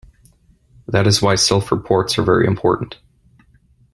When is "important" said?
2.47-2.97